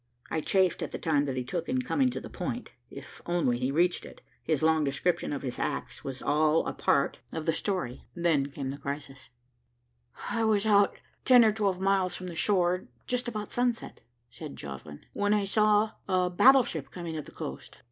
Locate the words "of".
5.31-5.43, 7.31-7.45